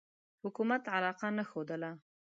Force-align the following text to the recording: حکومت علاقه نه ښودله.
حکومت 0.43 0.83
علاقه 0.95 1.27
نه 1.37 1.43
ښودله. 1.49 1.91